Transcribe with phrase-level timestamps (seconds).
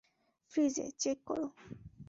[0.51, 1.47] ফ্রিজে, চেক করো।